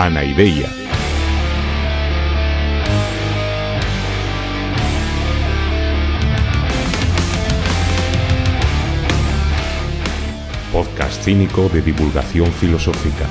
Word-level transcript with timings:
Anaideia. 0.00 0.66
Podcast 10.72 11.22
cínico 11.22 11.68
de 11.68 11.82
divulgación 11.82 12.50
filosófica. 12.50 13.26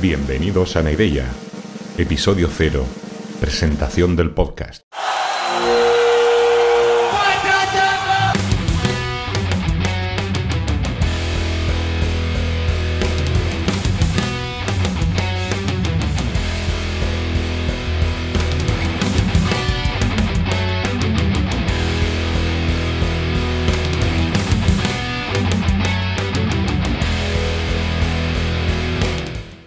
Bienvenidos 0.00 0.74
a 0.76 0.82
Naideya, 0.82 1.26
episodio 1.98 2.48
0, 2.50 2.84
presentación 3.38 4.16
del 4.16 4.30
podcast. 4.30 4.82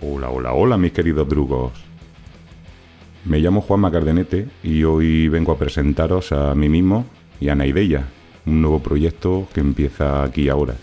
Hola, 0.02 0.30
hola, 0.30 0.54
hola 0.54 0.78
mis 0.78 0.92
queridos 0.92 1.30
drugos. 1.30 1.95
Me 3.26 3.40
llamo 3.40 3.62
Juan 3.62 3.80
Macardenete 3.80 4.48
y 4.62 4.84
hoy 4.84 5.30
vengo 5.30 5.52
a 5.52 5.58
presentaros 5.58 6.32
a 6.32 6.54
mí 6.54 6.70
mismo 6.70 7.08
y 7.40 7.50
a 7.50 7.56
Naideya, 7.56 8.06
un 8.46 8.62
nuevo 8.62 8.84
proyecto 8.84 9.48
que 9.52 9.62
empieza 9.62 10.22
aquí 10.24 10.48
ahora. 10.48 10.76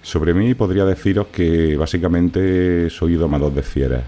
Sobre 0.00 0.32
mí 0.32 0.54
podría 0.54 0.86
deciros 0.86 1.26
que 1.26 1.76
básicamente 1.76 2.88
soy 2.88 3.16
domador 3.16 3.52
de 3.52 3.62
fieras, 3.62 4.04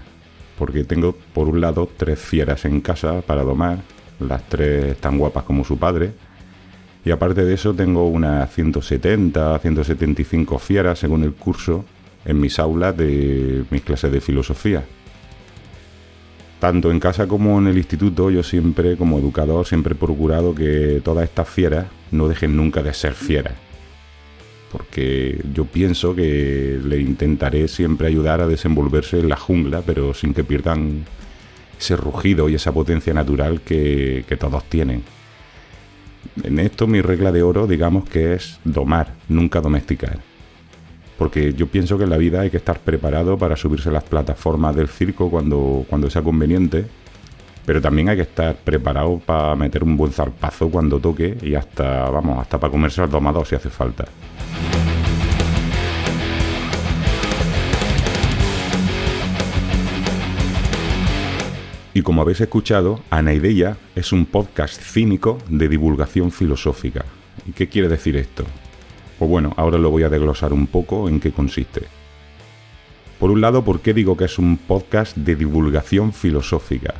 porque 0.57 0.85
tengo 0.85 1.15
por 1.35 1.47
un 1.49 1.61
lado 1.61 1.87
tres 1.95 2.17
fieras 2.17 2.65
en 2.65 2.81
casa 2.81 3.21
para 3.21 3.43
domar, 3.43 3.77
las 4.19 4.49
tres 4.49 4.97
tan 4.97 5.19
guapas 5.19 5.43
como 5.43 5.63
su 5.63 5.77
padre, 5.77 6.13
y 7.05 7.11
aparte 7.11 7.45
de 7.45 7.53
eso 7.53 7.75
tengo 7.75 8.07
unas 8.07 8.51
170, 8.51 9.59
175 9.59 10.57
fieras 10.57 10.97
según 10.97 11.23
el 11.23 11.33
curso 11.33 11.85
en 12.25 12.41
mis 12.41 12.57
aulas 12.57 12.97
de 12.97 13.65
mis 13.69 13.83
clases 13.83 14.11
de 14.11 14.19
filosofía. 14.19 14.83
Tanto 16.59 16.89
en 16.89 16.99
casa 16.99 17.27
como 17.27 17.59
en 17.59 17.67
el 17.67 17.77
instituto, 17.77 18.31
yo 18.31 18.41
siempre, 18.41 18.97
como 18.97 19.19
educador, 19.19 19.65
siempre 19.67 19.93
he 19.93 19.95
procurado 19.97 20.55
que 20.55 21.01
todas 21.03 21.25
estas 21.25 21.47
fieras 21.47 21.85
no 22.11 22.27
dejen 22.27 22.55
nunca 22.55 22.81
de 22.81 22.93
ser 22.93 23.13
fieras. 23.13 23.53
Porque 24.71 25.39
yo 25.53 25.65
pienso 25.65 26.15
que 26.15 26.79
le 26.83 26.99
intentaré 26.99 27.67
siempre 27.67 28.07
ayudar 28.07 28.41
a 28.41 28.47
desenvolverse 28.47 29.19
en 29.19 29.29
la 29.29 29.37
jungla, 29.37 29.83
pero 29.85 30.13
sin 30.13 30.33
que 30.33 30.43
pierdan 30.43 31.05
ese 31.79 31.95
rugido 31.95 32.49
y 32.49 32.55
esa 32.55 32.71
potencia 32.71 33.13
natural 33.13 33.61
que, 33.61 34.25
que 34.27 34.35
todos 34.35 34.63
tienen. 34.65 35.03
En 36.43 36.57
esto 36.59 36.87
mi 36.87 37.01
regla 37.01 37.31
de 37.31 37.43
oro, 37.43 37.67
digamos 37.67 38.09
que 38.09 38.33
es 38.33 38.59
domar, 38.63 39.13
nunca 39.29 39.61
domesticar 39.61 40.19
porque 41.17 41.53
yo 41.53 41.67
pienso 41.67 41.97
que 41.97 42.03
en 42.03 42.11
la 42.11 42.17
vida 42.17 42.41
hay 42.41 42.49
que 42.49 42.57
estar 42.57 42.79
preparado 42.79 43.37
para 43.37 43.55
subirse 43.55 43.89
a 43.89 43.91
las 43.91 44.03
plataformas 44.03 44.75
del 44.75 44.87
circo 44.87 45.29
cuando, 45.29 45.85
cuando 45.89 46.09
sea 46.09 46.21
conveniente, 46.21 46.85
pero 47.65 47.81
también 47.81 48.09
hay 48.09 48.15
que 48.15 48.21
estar 48.21 48.55
preparado 48.55 49.19
para 49.19 49.55
meter 49.55 49.83
un 49.83 49.97
buen 49.97 50.11
zarpazo 50.11 50.69
cuando 50.69 50.99
toque 50.99 51.37
y 51.41 51.55
hasta, 51.55 52.09
vamos, 52.09 52.39
hasta 52.39 52.59
para 52.59 52.71
comerse 52.71 53.01
al 53.01 53.09
domado 53.09 53.43
si 53.43 53.55
hace 53.55 53.69
falta. 53.69 54.05
Y 61.93 62.03
como 62.03 62.21
habéis 62.21 62.41
escuchado, 62.41 63.01
Anaideya 63.09 63.75
es 63.95 64.11
un 64.11 64.27
podcast 64.27 64.79
cínico 64.79 65.39
de 65.49 65.67
divulgación 65.67 66.31
filosófica. 66.31 67.05
¿Y 67.47 67.53
qué 67.53 67.69
quiere 67.69 67.87
decir 67.87 68.15
esto? 68.17 68.45
Pues 69.17 69.29
bueno, 69.29 69.53
ahora 69.57 69.77
lo 69.77 69.89
voy 69.89 70.03
a 70.03 70.09
desglosar 70.09 70.53
un 70.53 70.67
poco 70.67 71.09
en 71.09 71.19
qué 71.19 71.31
consiste. 71.31 71.83
Por 73.19 73.31
un 73.31 73.41
lado, 73.41 73.63
¿por 73.63 73.79
qué 73.79 73.93
digo 73.93 74.15
que 74.15 74.25
es 74.25 74.37
un 74.37 74.57
podcast 74.57 75.17
de 75.17 75.35
divulgación 75.35 76.13
filosófica? 76.13 76.93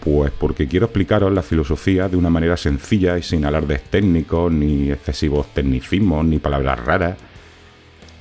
Pues 0.00 0.32
porque 0.32 0.66
quiero 0.66 0.86
explicaros 0.86 1.32
la 1.32 1.42
filosofía 1.42 2.08
de 2.08 2.16
una 2.16 2.30
manera 2.30 2.56
sencilla 2.56 3.16
y 3.16 3.22
sin 3.22 3.44
alardes 3.44 3.82
técnicos, 3.84 4.52
ni 4.52 4.90
excesivos 4.90 5.52
tecnicismos, 5.54 6.24
ni 6.24 6.38
palabras 6.38 6.84
raras, 6.84 7.16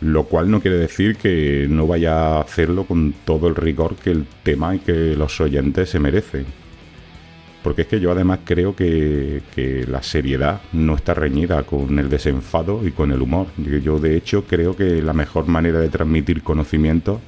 lo 0.01 0.25
cual 0.25 0.51
no 0.51 0.61
quiere 0.61 0.77
decir 0.77 1.15
que 1.15 1.65
no 1.69 1.87
vaya 1.87 2.37
a 2.37 2.41
hacerlo 2.41 2.85
con 2.85 3.13
todo 3.25 3.47
el 3.47 3.55
rigor 3.55 3.95
que 3.95 4.11
el 4.11 4.27
tema 4.43 4.75
y 4.75 4.79
que 4.79 5.15
los 5.15 5.39
oyentes 5.41 5.89
se 5.89 5.99
merecen 5.99 6.64
porque 7.65 7.81
es 7.81 7.87
que 7.87 7.99
yo 7.99 8.11
además 8.11 8.41
creo 8.45 8.75
que, 8.75 9.41
la 9.87 10.03
seriedad 10.03 10.61
no 10.71 10.93
está 10.93 11.15
reñida 11.15 11.63
con 11.63 11.97
el 11.97 12.09
desenfado 12.09 12.85
y 12.85 12.91
con 12.91 13.11
el 13.11 13.23
humor. 13.23 13.47
Yo 13.57 13.97
de 13.97 14.15
hecho 14.15 14.43
creo 14.43 14.75
que 14.75 15.01
la 15.01 15.13
mejor 15.13 15.47
manera 15.47 15.79
de 15.79 15.89
transmitir 15.89 16.43
conocimiento 16.43 17.19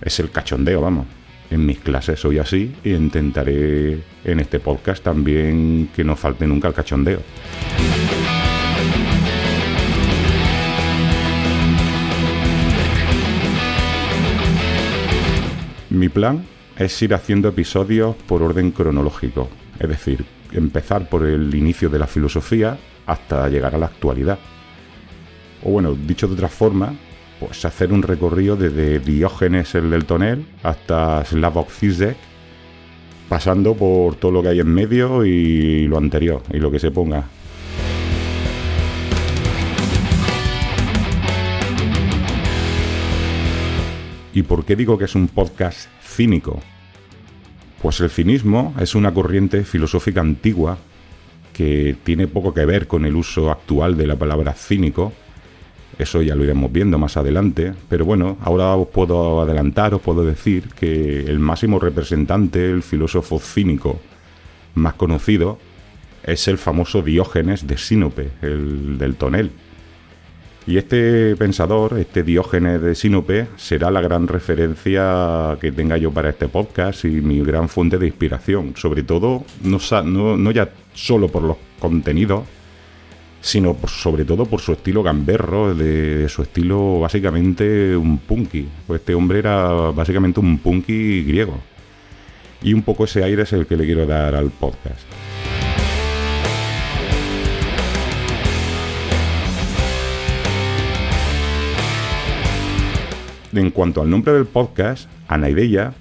es 0.00 0.18
el 0.18 0.32
cachondeo, 0.32 0.80
vamos. 0.80 1.06
En 1.48 1.64
mis 1.64 1.78
clases 1.78 2.18
soy 2.18 2.40
así 2.40 2.74
e 2.82 2.90
intentaré 2.90 4.00
en 4.24 4.40
este 4.40 4.58
podcast 4.58 5.04
también 5.04 5.90
que 5.94 6.02
no 6.02 6.16
falte 6.16 6.44
nunca 6.44 6.66
el 6.66 6.74
cachondeo. 6.74 7.20
Mi 15.88 16.08
plan 16.08 16.44
es 16.82 17.00
ir 17.02 17.14
haciendo 17.14 17.48
episodios 17.48 18.16
por 18.26 18.42
orden 18.42 18.72
cronológico, 18.72 19.48
es 19.78 19.88
decir, 19.88 20.24
empezar 20.52 21.08
por 21.08 21.24
el 21.24 21.54
inicio 21.54 21.88
de 21.88 21.98
la 21.98 22.06
filosofía 22.06 22.76
hasta 23.06 23.48
llegar 23.48 23.74
a 23.74 23.78
la 23.78 23.86
actualidad. 23.86 24.38
O 25.62 25.70
bueno, 25.70 25.94
dicho 25.94 26.26
de 26.26 26.34
otra 26.34 26.48
forma, 26.48 26.94
pues 27.38 27.64
hacer 27.64 27.92
un 27.92 28.02
recorrido 28.02 28.56
desde 28.56 28.98
Diógenes 28.98 29.74
el 29.74 29.90
del 29.90 30.04
Tonel 30.04 30.46
hasta 30.62 31.24
Slavoj 31.24 31.70
Zizek, 31.70 32.16
pasando 33.28 33.74
por 33.74 34.16
todo 34.16 34.32
lo 34.32 34.42
que 34.42 34.48
hay 34.48 34.60
en 34.60 34.68
medio 34.68 35.24
y 35.24 35.86
lo 35.86 35.98
anterior, 35.98 36.42
y 36.52 36.58
lo 36.58 36.70
que 36.70 36.78
se 36.78 36.90
ponga. 36.90 37.24
¿Y 44.34 44.42
por 44.42 44.64
qué 44.64 44.76
digo 44.76 44.96
que 44.96 45.04
es 45.04 45.14
un 45.14 45.28
podcast 45.28 45.88
cínico? 46.02 46.60
Pues 47.82 48.00
el 48.00 48.10
cinismo 48.10 48.74
es 48.78 48.94
una 48.94 49.12
corriente 49.12 49.64
filosófica 49.64 50.20
antigua 50.20 50.78
que 51.52 51.96
tiene 52.04 52.28
poco 52.28 52.54
que 52.54 52.64
ver 52.64 52.86
con 52.86 53.04
el 53.04 53.16
uso 53.16 53.50
actual 53.50 53.96
de 53.96 54.06
la 54.06 54.14
palabra 54.14 54.52
cínico. 54.52 55.12
Eso 55.98 56.22
ya 56.22 56.36
lo 56.36 56.44
iremos 56.44 56.70
viendo 56.70 56.96
más 56.96 57.16
adelante. 57.16 57.74
Pero 57.88 58.04
bueno, 58.04 58.38
ahora 58.40 58.76
os 58.76 58.86
puedo 58.86 59.40
adelantar, 59.40 59.94
os 59.94 60.00
puedo 60.00 60.24
decir 60.24 60.68
que 60.78 61.20
el 61.20 61.40
máximo 61.40 61.80
representante, 61.80 62.70
el 62.70 62.84
filósofo 62.84 63.40
cínico 63.40 63.98
más 64.74 64.94
conocido, 64.94 65.58
es 66.22 66.46
el 66.46 66.58
famoso 66.58 67.02
Diógenes 67.02 67.66
de 67.66 67.76
Sinope, 67.78 68.30
el 68.42 68.96
del 68.96 69.16
tonel. 69.16 69.50
Y 70.66 70.76
este 70.76 71.34
pensador, 71.36 71.98
este 71.98 72.22
Diógenes 72.22 72.80
de 72.80 72.94
Sinope, 72.94 73.48
será 73.56 73.90
la 73.90 74.00
gran 74.00 74.28
referencia 74.28 75.56
que 75.60 75.72
tenga 75.72 75.96
yo 75.96 76.12
para 76.12 76.30
este 76.30 76.48
podcast 76.48 77.04
y 77.04 77.08
mi 77.08 77.40
gran 77.40 77.68
fuente 77.68 77.98
de 77.98 78.06
inspiración. 78.06 78.74
Sobre 78.76 79.02
todo, 79.02 79.44
no, 79.62 80.50
ya 80.52 80.70
solo 80.94 81.28
por 81.28 81.42
los 81.42 81.56
contenidos, 81.80 82.44
sino 83.40 83.76
sobre 83.88 84.24
todo 84.24 84.46
por 84.46 84.60
su 84.60 84.72
estilo 84.72 85.02
gamberro, 85.02 85.74
de, 85.74 86.18
de, 86.18 86.28
su 86.28 86.42
estilo 86.42 87.00
básicamente 87.00 87.96
un 87.96 88.18
punky. 88.18 88.68
Pues 88.86 89.00
este 89.00 89.16
hombre 89.16 89.40
era 89.40 89.68
básicamente 89.90 90.38
un 90.38 90.58
punky 90.58 91.24
griego. 91.24 91.58
Y 92.62 92.72
un 92.72 92.82
poco 92.82 93.04
ese 93.04 93.24
aire 93.24 93.42
es 93.42 93.52
el 93.52 93.66
que 93.66 93.76
le 93.76 93.84
quiero 93.84 94.06
dar 94.06 94.36
al 94.36 94.50
podcast. 94.50 95.31
En 103.52 103.70
cuanto 103.70 104.00
al 104.00 104.08
nombre 104.08 104.32
del 104.32 104.46
podcast, 104.46 105.08
Anaideia 105.28 105.92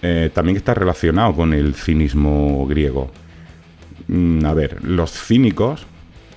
eh, 0.00 0.30
también 0.32 0.56
está 0.56 0.72
relacionado 0.72 1.34
con 1.34 1.52
el 1.52 1.74
cinismo 1.74 2.66
griego. 2.66 3.10
Mm, 4.08 4.44
a 4.44 4.54
ver, 4.54 4.82
los 4.82 5.10
cínicos 5.10 5.86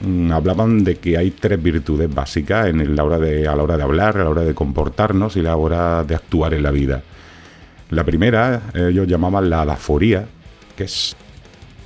mm, 0.01 0.31
hablaban 0.31 0.83
de 0.83 0.95
que 0.95 1.17
hay 1.17 1.31
tres 1.31 1.61
virtudes 1.61 2.13
básicas 2.13 2.67
en 2.67 2.95
la 2.95 3.03
hora 3.03 3.17
de, 3.17 3.47
a 3.47 3.55
la 3.55 3.63
hora 3.63 3.77
de 3.77 3.83
hablar, 3.83 4.17
a 4.17 4.23
la 4.23 4.29
hora 4.29 4.43
de 4.43 4.53
comportarnos 4.53 5.37
y 5.37 5.39
a 5.39 5.43
la 5.43 5.55
hora 5.55 6.03
de 6.03 6.15
actuar 6.15 6.53
en 6.53 6.63
la 6.63 6.71
vida. 6.71 7.01
La 7.91 8.03
primera 8.03 8.63
ellos 8.73 9.07
llamaban 9.07 9.49
la 9.49 9.61
adaforía, 9.61 10.25
que 10.75 10.83
es, 10.83 11.15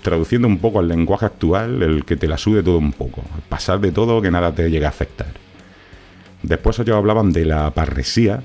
traduciendo 0.01 0.47
un 0.47 0.57
poco 0.57 0.79
al 0.79 0.87
lenguaje 0.87 1.25
actual, 1.25 1.81
el 1.81 2.03
que 2.03 2.17
te 2.17 2.27
la 2.27 2.37
sude 2.37 2.63
todo 2.63 2.77
un 2.77 2.91
poco, 2.93 3.23
pasar 3.47 3.79
de 3.79 3.91
todo 3.91 4.21
que 4.21 4.31
nada 4.31 4.53
te 4.53 4.69
llegue 4.69 4.85
a 4.85 4.89
afectar. 4.89 5.42
Después 6.43 6.77
ellos 6.79 6.95
hablaban 6.95 7.31
de 7.31 7.45
la 7.45 7.71
parresía, 7.71 8.43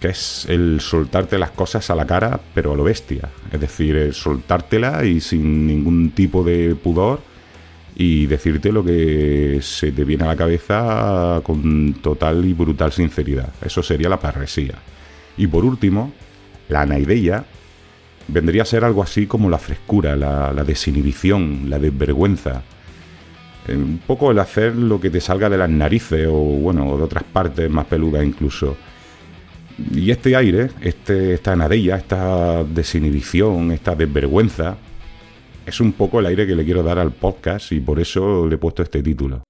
que 0.00 0.08
es 0.08 0.46
el 0.48 0.80
soltarte 0.80 1.38
las 1.38 1.50
cosas 1.50 1.88
a 1.90 1.94
la 1.94 2.06
cara, 2.06 2.40
pero 2.54 2.72
a 2.72 2.76
lo 2.76 2.84
bestia. 2.84 3.28
Es 3.50 3.60
decir, 3.60 4.12
soltártela 4.12 5.04
y 5.04 5.20
sin 5.20 5.66
ningún 5.66 6.10
tipo 6.10 6.44
de 6.44 6.74
pudor 6.74 7.20
y 7.96 8.26
decirte 8.26 8.70
lo 8.70 8.84
que 8.84 9.58
se 9.60 9.90
te 9.90 10.04
viene 10.04 10.22
a 10.24 10.28
la 10.28 10.36
cabeza 10.36 11.40
con 11.42 11.94
total 11.94 12.44
y 12.44 12.52
brutal 12.52 12.92
sinceridad. 12.92 13.52
Eso 13.60 13.82
sería 13.82 14.08
la 14.08 14.20
parresía. 14.20 14.74
Y 15.36 15.48
por 15.48 15.64
último, 15.64 16.12
la 16.68 16.82
anaideia 16.82 17.44
vendría 18.28 18.62
a 18.62 18.66
ser 18.66 18.84
algo 18.84 19.02
así 19.02 19.26
como 19.26 19.50
la 19.50 19.58
frescura, 19.58 20.14
la, 20.14 20.64
desinhibición, 20.64 21.68
la 21.68 21.78
desvergüenza. 21.78 22.62
Un 23.68 24.00
poco 24.06 24.30
el 24.30 24.38
hacer 24.38 24.74
lo 24.74 25.00
que 25.00 25.10
te 25.10 25.20
salga 25.20 25.50
de 25.50 25.58
las 25.58 25.68
narices 25.68 26.26
o, 26.28 26.32
bueno, 26.32 26.96
de 26.96 27.02
otras 27.02 27.24
partes 27.24 27.70
más 27.70 27.86
peludas 27.86 28.24
incluso. 28.24 28.76
Y 29.92 30.10
este 30.10 30.34
aire, 30.34 30.70
este, 30.80 31.34
esta 31.34 31.52
anadella, 31.52 31.96
esta 31.96 32.64
desinhibición, 32.64 33.70
esta 33.70 33.94
desvergüenza, 33.94 34.76
es 35.66 35.80
un 35.80 35.92
poco 35.92 36.20
el 36.20 36.26
aire 36.26 36.46
que 36.46 36.56
le 36.56 36.64
quiero 36.64 36.82
dar 36.82 36.98
al 36.98 37.12
podcast 37.12 37.72
y 37.72 37.80
por 37.80 38.00
eso 38.00 38.46
le 38.46 38.54
he 38.54 38.58
puesto 38.58 38.82
este 38.82 39.02
título. 39.02 39.47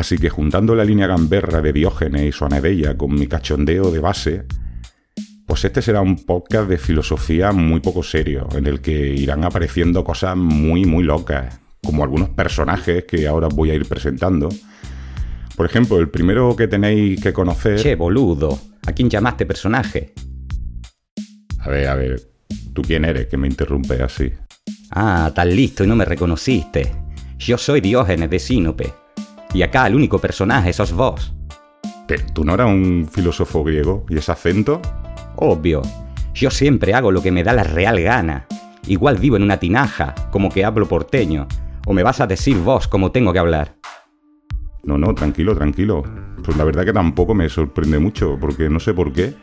Así 0.00 0.16
que 0.16 0.30
juntando 0.30 0.74
la 0.74 0.82
línea 0.82 1.06
gamberra 1.06 1.60
de 1.60 1.74
Diógenes 1.74 2.22
y 2.22 2.32
su 2.32 2.46
anadella 2.46 2.96
con 2.96 3.14
mi 3.14 3.26
cachondeo 3.26 3.90
de 3.90 3.98
base, 3.98 4.46
pues 5.44 5.62
este 5.66 5.82
será 5.82 6.00
un 6.00 6.24
podcast 6.24 6.70
de 6.70 6.78
filosofía 6.78 7.52
muy 7.52 7.80
poco 7.80 8.02
serio, 8.02 8.48
en 8.52 8.66
el 8.66 8.80
que 8.80 8.92
irán 8.92 9.44
apareciendo 9.44 10.02
cosas 10.02 10.38
muy, 10.38 10.86
muy 10.86 11.04
locas, 11.04 11.60
como 11.84 12.02
algunos 12.02 12.30
personajes 12.30 13.04
que 13.04 13.28
ahora 13.28 13.48
voy 13.48 13.72
a 13.72 13.74
ir 13.74 13.86
presentando. 13.86 14.48
Por 15.54 15.66
ejemplo, 15.66 15.98
el 15.98 16.08
primero 16.08 16.56
que 16.56 16.66
tenéis 16.66 17.20
que 17.20 17.34
conocer... 17.34 17.78
Che, 17.78 17.94
boludo, 17.94 18.58
¿a 18.86 18.92
quién 18.92 19.10
llamaste 19.10 19.44
personaje? 19.44 20.14
A 21.58 21.68
ver, 21.68 21.88
a 21.88 21.94
ver, 21.94 22.22
¿tú 22.72 22.80
quién 22.80 23.04
eres 23.04 23.26
que 23.26 23.36
me 23.36 23.48
interrumpe 23.48 24.02
así? 24.02 24.32
Ah, 24.92 25.30
tan 25.34 25.54
listo 25.54 25.84
y 25.84 25.86
no 25.86 25.94
me 25.94 26.06
reconociste. 26.06 26.90
Yo 27.36 27.58
soy 27.58 27.82
Diógenes 27.82 28.30
de 28.30 28.38
Sinope. 28.38 29.09
Y 29.52 29.62
acá 29.62 29.86
el 29.86 29.94
único 29.94 30.18
personaje 30.18 30.72
sos 30.72 30.92
vos. 30.92 31.32
¿Pero 32.06 32.24
tú 32.32 32.44
no 32.44 32.54
eras 32.54 32.68
un 32.68 33.08
filósofo 33.10 33.64
griego? 33.64 34.04
¿Y 34.08 34.16
ese 34.16 34.32
acento? 34.32 34.80
Obvio. 35.36 35.82
Yo 36.34 36.50
siempre 36.50 36.94
hago 36.94 37.10
lo 37.10 37.22
que 37.22 37.32
me 37.32 37.42
da 37.42 37.52
la 37.52 37.64
real 37.64 38.00
gana. 38.00 38.46
Igual 38.86 39.18
vivo 39.18 39.36
en 39.36 39.42
una 39.42 39.58
tinaja, 39.58 40.14
como 40.30 40.48
que 40.50 40.64
hablo 40.64 40.86
porteño. 40.86 41.46
¿O 41.86 41.92
me 41.92 42.02
vas 42.02 42.20
a 42.20 42.26
decir 42.26 42.56
vos 42.58 42.88
cómo 42.88 43.10
tengo 43.10 43.32
que 43.32 43.38
hablar? 43.38 43.76
No, 44.84 44.96
no, 44.96 45.14
tranquilo, 45.14 45.54
tranquilo. 45.54 46.02
Pues 46.44 46.56
la 46.56 46.64
verdad 46.64 46.84
que 46.84 46.92
tampoco 46.92 47.34
me 47.34 47.48
sorprende 47.48 47.98
mucho, 47.98 48.38
porque 48.40 48.68
no 48.68 48.80
sé 48.80 48.94
por 48.94 49.12
qué. 49.12 49.34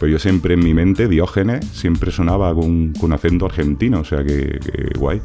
Pero 0.00 0.12
yo 0.12 0.18
siempre 0.18 0.54
en 0.54 0.60
mi 0.60 0.74
mente, 0.74 1.08
Diógenes, 1.08 1.66
siempre 1.66 2.10
sonaba 2.10 2.54
con, 2.54 2.92
con 2.94 3.12
acento 3.12 3.46
argentino, 3.46 4.00
o 4.00 4.04
sea 4.04 4.24
que, 4.24 4.58
que 4.58 4.98
guay. 4.98 5.20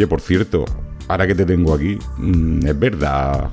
Oye, 0.00 0.06
por 0.06 0.22
cierto, 0.22 0.64
ahora 1.08 1.26
que 1.26 1.34
te 1.34 1.44
tengo 1.44 1.74
aquí, 1.74 1.98
mm, 2.16 2.66
¿es 2.66 2.78
verdad 2.78 3.50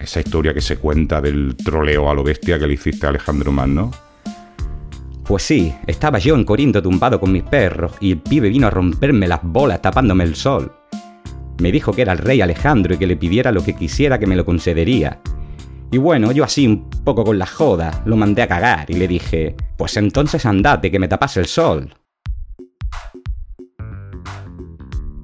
esa 0.00 0.20
historia 0.20 0.54
que 0.54 0.62
se 0.62 0.78
cuenta 0.78 1.20
del 1.20 1.54
troleo 1.54 2.08
a 2.08 2.14
lo 2.14 2.24
bestia 2.24 2.58
que 2.58 2.66
le 2.66 2.72
hiciste 2.72 3.04
a 3.04 3.10
Alejandro 3.10 3.52
Magno? 3.52 3.90
Pues 5.22 5.42
sí, 5.42 5.74
estaba 5.86 6.18
yo 6.18 6.34
en 6.34 6.44
Corinto 6.44 6.82
tumbado 6.82 7.20
con 7.20 7.30
mis 7.30 7.42
perros 7.42 7.92
y 8.00 8.12
el 8.12 8.20
pibe 8.20 8.48
vino 8.48 8.68
a 8.68 8.70
romperme 8.70 9.28
las 9.28 9.40
bolas 9.42 9.82
tapándome 9.82 10.24
el 10.24 10.34
sol. 10.34 10.72
Me 11.60 11.70
dijo 11.70 11.92
que 11.92 12.00
era 12.00 12.12
el 12.12 12.18
rey 12.20 12.40
Alejandro 12.40 12.94
y 12.94 12.96
que 12.96 13.06
le 13.06 13.18
pidiera 13.18 13.52
lo 13.52 13.62
que 13.62 13.76
quisiera 13.76 14.18
que 14.18 14.26
me 14.26 14.34
lo 14.36 14.46
concedería. 14.46 15.20
Y 15.90 15.98
bueno, 15.98 16.32
yo 16.32 16.42
así 16.42 16.66
un 16.66 16.88
poco 17.04 17.22
con 17.22 17.38
la 17.38 17.44
joda, 17.44 18.02
lo 18.06 18.16
mandé 18.16 18.40
a 18.40 18.48
cagar 18.48 18.90
y 18.90 18.94
le 18.94 19.06
dije, 19.06 19.56
pues 19.76 19.98
entonces 19.98 20.46
andate 20.46 20.90
que 20.90 20.98
me 20.98 21.08
tapas 21.08 21.36
el 21.36 21.44
sol. 21.44 21.92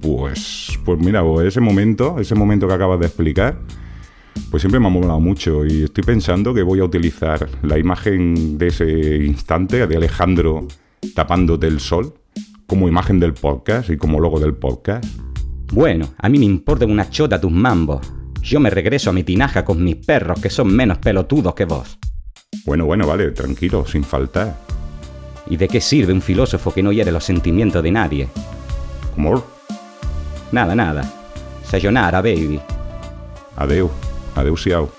Pues, 0.01 0.79
pues 0.85 0.99
mira, 0.99 1.23
pues 1.23 1.47
ese 1.47 1.59
momento, 1.59 2.19
ese 2.19 2.35
momento 2.35 2.67
que 2.67 2.73
acabas 2.73 2.99
de 2.99 3.07
explicar, 3.07 3.59
pues 4.49 4.61
siempre 4.61 4.79
me 4.79 4.87
ha 4.87 4.89
molado 4.89 5.19
mucho 5.19 5.65
y 5.65 5.83
estoy 5.83 6.03
pensando 6.03 6.53
que 6.53 6.63
voy 6.63 6.79
a 6.79 6.85
utilizar 6.85 7.47
la 7.61 7.77
imagen 7.77 8.57
de 8.57 8.67
ese 8.67 9.17
instante 9.25 9.85
de 9.85 9.97
Alejandro 9.97 10.67
tapándote 11.13 11.67
el 11.67 11.79
sol 11.79 12.13
como 12.65 12.87
imagen 12.87 13.19
del 13.19 13.33
podcast 13.33 13.89
y 13.89 13.97
como 13.97 14.19
logo 14.19 14.39
del 14.39 14.53
podcast. 14.53 15.05
Bueno, 15.71 16.13
a 16.17 16.29
mí 16.29 16.39
me 16.39 16.45
importa 16.45 16.85
una 16.85 17.09
chota 17.09 17.39
tus 17.39 17.51
mambos. 17.51 18.11
Yo 18.41 18.59
me 18.59 18.69
regreso 18.69 19.09
a 19.09 19.13
mi 19.13 19.23
tinaja 19.23 19.65
con 19.65 19.83
mis 19.83 19.97
perros 19.97 20.39
que 20.39 20.49
son 20.49 20.73
menos 20.73 20.97
pelotudos 20.99 21.53
que 21.53 21.65
vos. 21.65 21.99
Bueno, 22.65 22.85
bueno, 22.85 23.05
vale, 23.05 23.31
tranquilo, 23.31 23.85
sin 23.85 24.03
faltar. 24.03 24.57
¿Y 25.49 25.57
de 25.57 25.67
qué 25.67 25.81
sirve 25.81 26.13
un 26.13 26.21
filósofo 26.21 26.73
que 26.73 26.83
no 26.83 26.91
hiere 26.91 27.11
los 27.11 27.23
sentimientos 27.23 27.83
de 27.83 27.91
nadie? 27.91 28.27
¿Cómo? 29.15 29.58
Nada, 30.51 30.75
nada. 30.75 31.03
Sayonara, 31.63 32.21
baby. 32.21 32.59
Adeu. 33.55 33.89
Adeu-siau. 34.35 34.89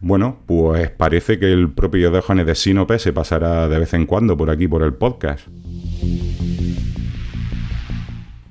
Bueno, 0.00 0.40
pues 0.46 0.90
parece 0.90 1.38
que 1.38 1.50
el 1.50 1.72
propio 1.72 2.10
Diógenes 2.10 2.44
de 2.44 2.54
Sinope 2.54 2.98
se 2.98 3.14
pasará 3.14 3.66
de 3.66 3.78
vez 3.78 3.94
en 3.94 4.04
cuando 4.04 4.36
por 4.36 4.50
aquí 4.50 4.68
por 4.68 4.82
el 4.82 4.92
podcast. 4.92 5.48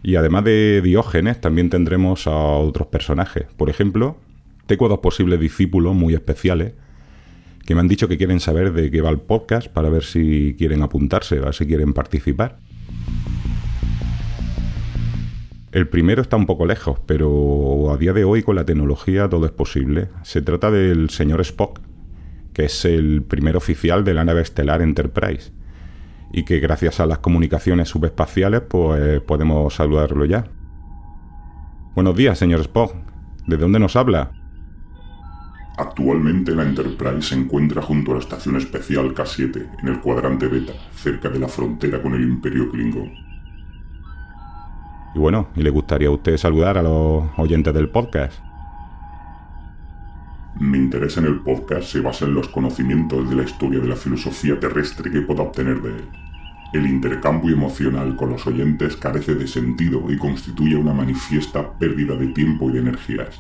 Y 0.04 0.16
además 0.16 0.44
de 0.44 0.82
Diógenes, 0.84 1.40
también 1.40 1.70
tendremos 1.70 2.28
a 2.28 2.32
otros 2.32 2.88
personajes. 2.88 3.46
Por 3.56 3.70
ejemplo, 3.70 4.18
tengo 4.66 4.90
dos 4.90 5.00
posibles 5.00 5.40
discípulos 5.40 5.96
muy 5.96 6.14
especiales 6.14 6.74
que 7.66 7.76
me 7.76 7.82
han 7.82 7.88
dicho 7.88 8.08
que 8.08 8.18
quieren 8.18 8.40
saber 8.40 8.74
de 8.74 8.90
qué 8.90 9.02
va 9.02 9.10
el 9.10 9.20
podcast 9.20 9.68
para 9.68 9.90
ver 9.90 10.04
si 10.04 10.56
quieren 10.58 10.82
apuntarse, 10.82 11.38
a 11.38 11.42
ver 11.42 11.54
si 11.54 11.68
quieren 11.68 11.94
participar. 11.94 12.58
El 15.72 15.88
primero 15.88 16.22
está 16.22 16.36
un 16.36 16.48
poco 16.48 16.66
lejos, 16.66 17.00
pero 17.06 17.92
a 17.94 17.98
día 17.98 18.12
de 18.14 18.26
hoy 18.26 18.42
con 18.42 18.56
la 18.56 18.66
tecnología 18.66 19.30
todo 19.30 19.46
es 19.46 19.52
posible. 19.52 20.10
Se 20.24 20.42
trata 20.42 20.72
del 20.72 21.12
señor 21.12 21.40
Spock, 21.42 21.80
que 22.54 22.66
es 22.66 22.84
el 22.84 23.22
primer 23.22 23.56
oficial 23.56 24.04
de 24.04 24.16
la 24.16 24.26
nave 24.26 24.42
estelar 24.42 24.82
Enterprise 24.82 25.52
y 26.32 26.44
que 26.44 26.60
gracias 26.60 27.00
a 27.00 27.06
las 27.06 27.20
comunicaciones 27.20 27.90
subespaciales 27.90 28.62
pues 28.62 29.22
podemos 29.22 29.74
saludarlo 29.74 30.26
ya. 30.26 30.46
Buenos 31.96 32.16
días, 32.16 32.38
señor 32.38 32.62
Spock. 32.62 32.96
¿De 33.48 33.58
dónde 33.58 33.80
nos 33.80 33.96
habla? 33.96 34.32
Actualmente 35.78 36.54
la 36.54 36.64
Enterprise 36.64 37.22
se 37.30 37.36
encuentra 37.36 37.82
junto 37.82 38.12
a 38.12 38.16
la 38.16 38.20
Estación 38.20 38.56
Especial 38.56 39.14
K-7, 39.14 39.80
en 39.82 39.88
el 39.88 40.00
cuadrante 40.00 40.48
Beta, 40.48 40.74
cerca 40.94 41.30
de 41.30 41.40
la 41.40 41.48
frontera 41.48 42.02
con 42.02 42.14
el 42.14 42.22
Imperio 42.22 42.70
Klingon. 42.70 43.12
Y 45.16 45.20
bueno, 45.20 45.50
¿y 45.56 45.64
le 45.64 45.70
gustaría 45.70 46.08
a 46.08 46.12
usted 46.12 46.38
saludar 46.38 46.78
a 46.78 46.84
los 46.84 47.24
oyentes 47.38 47.74
del 47.74 47.90
podcast? 47.90 48.51
Interés 50.92 51.16
en 51.16 51.24
el 51.24 51.40
podcast 51.40 51.84
se 51.84 52.02
basa 52.02 52.26
en 52.26 52.34
los 52.34 52.50
conocimientos 52.50 53.30
de 53.30 53.38
la 53.38 53.44
historia 53.44 53.80
de 53.80 53.88
la 53.88 53.96
filosofía 53.96 54.60
terrestre 54.60 55.10
que 55.10 55.22
puedo 55.22 55.44
obtener 55.44 55.82
de 55.82 55.88
él. 55.88 56.04
El 56.74 56.86
intercambio 56.86 57.56
emocional 57.56 58.18
con 58.18 58.32
los 58.32 58.46
oyentes 58.46 58.98
carece 58.98 59.36
de 59.36 59.48
sentido 59.48 60.12
y 60.12 60.18
constituye 60.18 60.76
una 60.76 60.94
manifiesta 60.94 61.72
pérdida 61.80 62.16
de 62.16 62.28
tiempo 62.34 62.70
y 62.70 62.74
de 62.74 62.80
energías. 62.80 63.40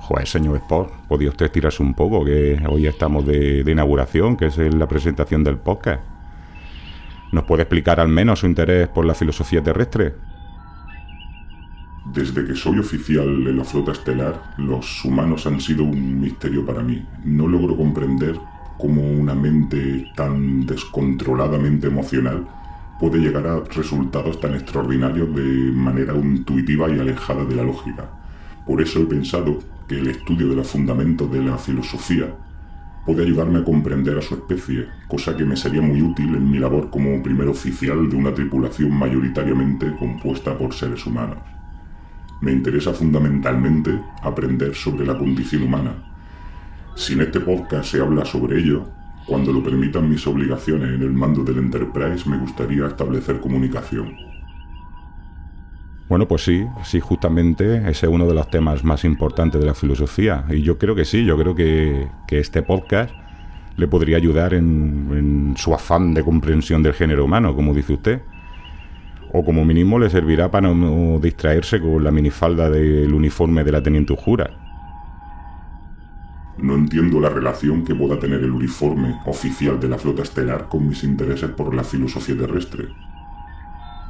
Joder, 0.00 0.26
señor 0.26 0.56
Sport, 0.56 0.92
¿podría 1.08 1.30
usted 1.30 1.50
tirarse 1.50 1.82
un 1.82 1.94
poco? 1.94 2.22
Que 2.22 2.62
hoy 2.68 2.86
estamos 2.86 3.24
de, 3.24 3.64
inauguración, 3.66 4.36
que 4.36 4.48
es 4.48 4.58
la 4.58 4.86
presentación 4.86 5.42
del 5.42 5.56
podcast. 5.56 6.02
¿Nos 7.32 7.44
puede 7.44 7.62
explicar 7.62 7.98
al 7.98 8.08
menos 8.08 8.40
su 8.40 8.46
interés 8.46 8.88
por 8.88 9.06
la 9.06 9.14
filosofía 9.14 9.62
terrestre? 9.62 10.12
Desde 12.04 12.44
que 12.44 12.54
soy 12.54 12.78
oficial 12.78 13.26
en 13.26 13.56
la 13.56 13.64
flota 13.64 13.92
estelar, 13.92 14.54
los 14.58 15.04
humanos 15.06 15.46
han 15.46 15.58
sido 15.58 15.84
un 15.84 16.20
misterio 16.20 16.64
para 16.64 16.82
mí. 16.82 17.02
No 17.24 17.48
logro 17.48 17.76
comprender 17.76 18.38
cómo 18.78 19.00
una 19.02 19.34
mente 19.34 20.12
tan 20.14 20.66
descontroladamente 20.66 21.86
emocional 21.86 22.46
puede 23.00 23.20
llegar 23.20 23.46
a 23.46 23.60
resultados 23.60 24.38
tan 24.38 24.54
extraordinarios 24.54 25.34
de 25.34 25.72
manera 25.72 26.14
intuitiva 26.14 26.90
y 26.90 27.00
alejada 27.00 27.44
de 27.46 27.56
la 27.56 27.64
lógica. 27.64 28.10
Por 28.66 28.82
eso 28.82 29.00
he 29.00 29.06
pensado 29.06 29.58
que 29.88 29.98
el 29.98 30.08
estudio 30.08 30.48
de 30.48 30.56
los 30.56 30.68
fundamentos 30.68 31.32
de 31.32 31.42
la 31.42 31.56
filosofía 31.56 32.26
puede 33.06 33.22
ayudarme 33.22 33.60
a 33.60 33.64
comprender 33.64 34.18
a 34.18 34.22
su 34.22 34.34
especie, 34.34 34.88
cosa 35.08 35.34
que 35.34 35.44
me 35.44 35.56
sería 35.56 35.80
muy 35.80 36.02
útil 36.02 36.34
en 36.34 36.50
mi 36.50 36.58
labor 36.58 36.90
como 36.90 37.22
primer 37.22 37.48
oficial 37.48 38.08
de 38.10 38.16
una 38.16 38.34
tripulación 38.34 38.92
mayoritariamente 38.92 39.94
compuesta 39.96 40.56
por 40.56 40.74
seres 40.74 41.06
humanos. 41.06 41.38
Me 42.40 42.52
interesa 42.52 42.92
fundamentalmente 42.92 43.98
aprender 44.22 44.74
sobre 44.74 45.06
la 45.06 45.16
condición 45.16 45.62
humana. 45.62 45.94
Si 46.94 47.14
en 47.14 47.22
este 47.22 47.40
podcast 47.40 47.90
se 47.90 48.00
habla 48.00 48.24
sobre 48.24 48.60
ello, 48.60 48.88
cuando 49.26 49.52
lo 49.52 49.62
permitan 49.62 50.08
mis 50.08 50.26
obligaciones 50.26 50.94
en 50.94 51.02
el 51.02 51.12
mando 51.12 51.42
del 51.42 51.58
Enterprise, 51.58 52.28
me 52.28 52.38
gustaría 52.38 52.86
establecer 52.86 53.40
comunicación. 53.40 54.14
Bueno, 56.08 56.28
pues 56.28 56.44
sí, 56.44 56.66
sí, 56.84 57.00
justamente 57.00 57.78
ese 57.78 58.06
es 58.06 58.12
uno 58.12 58.26
de 58.26 58.34
los 58.34 58.50
temas 58.50 58.84
más 58.84 59.04
importantes 59.04 59.60
de 59.60 59.66
la 59.66 59.74
filosofía. 59.74 60.44
Y 60.50 60.60
yo 60.60 60.76
creo 60.76 60.94
que 60.94 61.06
sí, 61.06 61.24
yo 61.24 61.38
creo 61.38 61.54
que, 61.54 62.08
este 62.28 62.62
podcast 62.62 63.14
le 63.76 63.88
podría 63.88 64.16
ayudar 64.16 64.54
en, 64.54 65.08
en, 65.12 65.54
su 65.56 65.72
afán 65.72 66.12
de 66.14 66.22
comprensión 66.22 66.82
del 66.82 66.92
género 66.92 67.24
humano, 67.24 67.54
como 67.54 67.72
dice 67.72 67.94
usted. 67.94 68.22
O 69.36 69.44
como 69.44 69.64
mínimo 69.64 69.98
le 69.98 70.08
servirá 70.08 70.48
para 70.48 70.72
no 70.72 71.18
distraerse 71.18 71.80
con 71.80 72.04
la 72.04 72.12
minifalda 72.12 72.70
del 72.70 73.12
uniforme 73.12 73.64
de 73.64 73.72
la 73.72 73.82
Teniente 73.82 74.14
Jura. 74.14 74.48
No 76.56 76.76
entiendo 76.76 77.18
la 77.18 77.30
relación 77.30 77.84
que 77.84 77.96
pueda 77.96 78.16
tener 78.20 78.44
el 78.44 78.52
uniforme 78.52 79.16
oficial 79.26 79.80
de 79.80 79.88
la 79.88 79.98
flota 79.98 80.22
estelar 80.22 80.68
con 80.68 80.86
mis 80.86 81.02
intereses 81.02 81.50
por 81.50 81.74
la 81.74 81.82
filosofía 81.82 82.38
terrestre. 82.38 82.86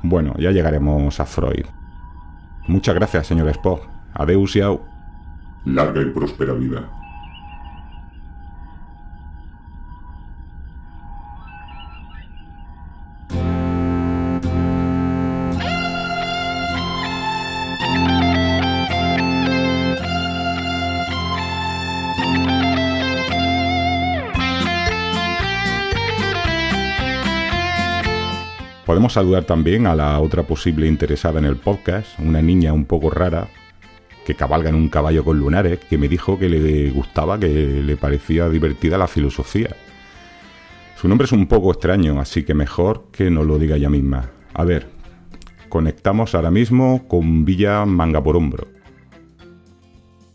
Bueno, 0.02 0.34
ya 0.36 0.50
llegaremos 0.50 1.18
a 1.18 1.24
Freud. 1.24 1.64
Muchas 2.68 2.94
gracias, 2.94 3.26
señor 3.26 3.48
Spock. 3.48 3.88
Adeus 4.12 4.54
y 4.56 4.60
au. 4.60 4.82
Larga 5.64 6.02
y 6.02 6.10
próspera 6.10 6.52
vida. 6.52 6.86
Podemos 29.04 29.22
saludar 29.22 29.44
también 29.44 29.86
a 29.86 29.94
la 29.94 30.18
otra 30.18 30.44
posible 30.44 30.86
interesada 30.86 31.38
en 31.38 31.44
el 31.44 31.56
podcast, 31.56 32.18
una 32.18 32.40
niña 32.40 32.72
un 32.72 32.86
poco 32.86 33.10
rara 33.10 33.48
que 34.24 34.34
cabalga 34.34 34.70
en 34.70 34.76
un 34.76 34.88
caballo 34.88 35.22
con 35.26 35.38
lunares, 35.38 35.78
que 35.78 35.98
me 35.98 36.08
dijo 36.08 36.38
que 36.38 36.48
le 36.48 36.88
gustaba, 36.88 37.38
que 37.38 37.48
le 37.48 37.98
parecía 37.98 38.48
divertida 38.48 38.96
la 38.96 39.06
filosofía. 39.06 39.76
Su 40.96 41.06
nombre 41.06 41.26
es 41.26 41.32
un 41.32 41.48
poco 41.48 41.70
extraño, 41.70 42.18
así 42.18 42.44
que 42.44 42.54
mejor 42.54 43.08
que 43.12 43.30
no 43.30 43.44
lo 43.44 43.58
diga 43.58 43.76
ella 43.76 43.90
misma. 43.90 44.30
A 44.54 44.64
ver, 44.64 44.88
conectamos 45.68 46.34
ahora 46.34 46.50
mismo 46.50 47.06
con 47.06 47.44
Villa 47.44 47.84
Manga 47.84 48.22
por 48.22 48.38
Hombro. 48.38 48.68